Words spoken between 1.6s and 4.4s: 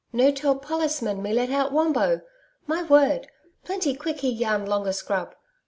Wombo. My word! plenty quick he